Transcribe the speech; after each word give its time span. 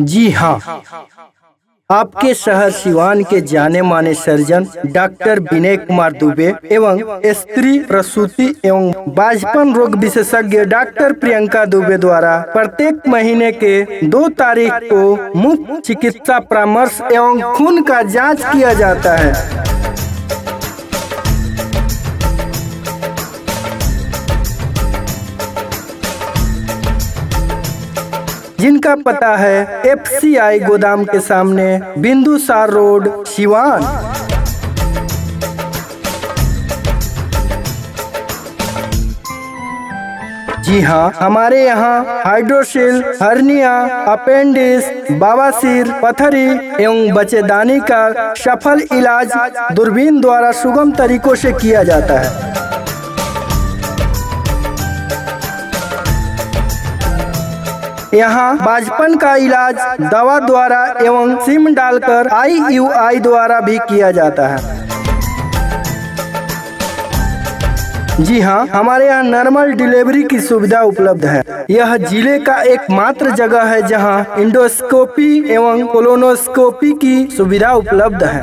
जी 0.00 0.30
हाँ। 0.30 0.58
आपके 1.90 2.32
शहर 2.34 2.70
सिवान 2.70 3.22
के 3.24 3.40
जाने 3.40 3.82
माने 3.82 4.12
सर्जन 4.14 4.66
डॉक्टर 4.92 5.40
विनय 5.42 5.76
कुमार 5.76 6.12
दुबे 6.12 6.52
एवं 6.72 7.20
स्त्री 7.34 7.78
प्रसूति 7.88 8.48
एवं 8.64 9.14
बाजपन 9.14 9.72
रोग 9.74 9.94
विशेषज्ञ 10.00 10.64
डॉक्टर 10.64 11.12
प्रियंका 11.20 11.64
दुबे 11.64 11.96
द्वारा 11.98 12.36
प्रत्येक 12.54 13.08
महीने 13.08 13.50
के 13.52 13.80
दो 14.08 14.28
तारीख 14.38 14.72
को 14.92 15.32
मुफ़्त 15.38 15.80
चिकित्सा 15.86 16.38
परामर्श 16.40 17.00
एवं 17.12 17.40
खून 17.54 17.82
का 17.82 18.02
जाँच 18.02 18.44
किया 18.44 18.74
जाता 18.74 19.16
है। 19.16 19.66
जिनका 28.60 28.94
पता 28.96 29.36
है 29.36 29.82
एफ़ 29.86 30.08
सी 30.10 30.34
आई 30.36 30.58
गोदाम 30.60 31.04
के 31.04 31.20
सामने 31.20 31.66
बिंदुसार 31.98 32.70
रोड, 32.70 33.08
सिवान। 33.26 33.82
जी 40.64 40.80
हाँ 40.80 41.10
हमारे 41.14 41.62
यहाँ 41.64 42.22
हाइड्रोसिल, 42.24 43.02
हर्निया, 43.22 43.72
अपेंडिस, 44.08 44.90
बवासीर, 45.12 45.92
पथरी 46.02 46.46
एवं 46.84 47.14
बच्चेदानी 47.14 47.78
का 47.82 48.34
सफल 48.38 48.82
इलाज 48.92 49.32
दूरबीन 49.74 50.20
द्वारा 50.20 50.52
सुगम 50.54 50.92
तरीकों 50.94 51.34
से 51.34 51.52
किया 51.52 51.82
जाता 51.84 52.18
है। 52.18 52.67
यहाँ 58.14 58.56
बाजपन 58.56 59.14
का 59.18 59.34
इलाज 59.36 59.74
दवा 60.02 60.38
द्वारा 60.40 60.84
एवं 61.02 61.36
सिम 61.46 61.74
डालकर 61.74 62.28
आईयूआई 62.28 63.18
द्वारा 63.20 63.60
भी 63.60 63.78
किया 63.80 64.10
जाता 64.10 64.46
है। 64.48 64.76
जी 68.20 68.40
हाँ 68.40 68.66
हमारे 68.66 69.06
यहाँ 69.06 69.22
नॉर्मल 69.22 69.72
डिलीवरी 69.72 70.22
की 70.22 70.40
सुविधा 70.40 70.80
उपलब्ध 70.82 71.24
है। 71.24 71.42
यह 71.70 71.96
ज़िले 71.98 72.38
का 72.38 72.60
एकमात्र 72.64 73.30
जगह 73.32 73.62
है 73.64 73.82
जहाँ 73.88 74.34
इंडोस्कोपी 74.38 75.52
एवं 75.52 75.86
कोलोनोस्कोपी 75.86 76.92
की 76.94 77.26
सुविधा 77.36 77.72
उपलब्ध 77.74 78.24
है। 78.24 78.42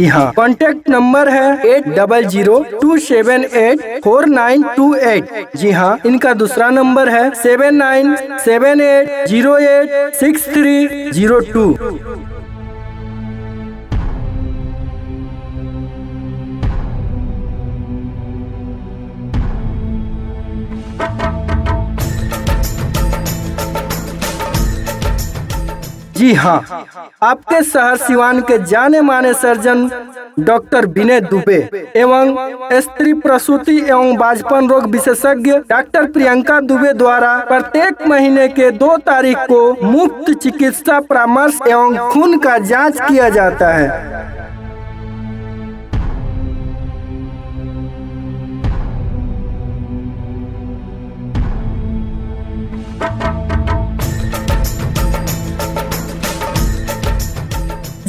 जी 0.00 0.06
हाँ। 0.06 0.32
कॉन्टेक्ट 0.32 0.88
नंबर 0.88 1.28
है 1.28 1.68
eight 1.68 1.88
double 1.88 2.26
zero 2.26 2.58
two 2.72 2.96
seven 2.98 3.44
eight 3.44 3.80
four 4.04 4.26
nine 4.28 4.62
two 4.76 4.94
eight 4.94 5.56
जी 5.56 5.70
हाँ 5.70 5.98
इनका 6.06 6.32
दूसरा 6.34 6.68
नंबर 6.70 7.08
है 7.08 7.28
seven 7.36 7.74
nine 7.76 8.16
seven 8.40 8.80
eight 8.80 9.28
zero 9.28 9.56
eight 9.58 10.14
six 10.16 10.48
three 10.48 11.10
zero 11.10 11.40
two 11.48 11.64
जी 26.20 26.32
हाँ। 26.34 26.84
आपके 27.22 27.62
शहर 27.64 27.96
सिवान 27.96 28.40
के 28.48 28.58
जाने 28.64 29.00
माने 29.00 29.32
सर्जन 29.34 29.88
डॉक्टर 30.38 30.86
विनय 30.86 31.20
दुबे 31.20 31.56
एवं 31.96 32.34
स्त्री 32.80 33.12
प्रसूति 33.22 33.76
एवं 33.80 34.16
बाजपन 34.16 34.68
रोग 34.70 34.86
विशेषज्ञ 34.90 35.52
डॉक्टर 35.70 36.06
प्रियंका 36.12 36.60
दुबे 36.60 36.92
द्वारा 36.92 37.36
प्रत्येक 37.48 38.06
महीने 38.08 38.48
के 38.48 38.70
दो 38.70 38.96
तारीख 39.06 39.38
को 39.50 39.60
मुफ़्त 39.82 40.30
चिकित्सा 40.42 41.00
परामर्श 41.10 41.58
एवं 41.68 41.96
खून 42.10 42.38
का 42.38 42.56
जाँच 42.58 43.00
किया 43.00 43.28
जाता 43.28 43.68
है। 43.68 44.09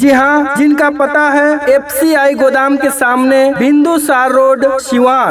जी 0.02 0.10
हाँ 0.10 0.54
जिनका 0.56 0.88
पता 0.90 1.28
है 1.30 1.74
एफ़ 1.74 1.90
सी 1.94 2.14
आई 2.18 2.34
गोदाम 2.34 2.76
के 2.76 2.88
सामने 2.90 3.42
बिंदु 3.58 3.98
सार 3.98 4.32
रोड 4.32 4.64
सिवान 4.82 5.30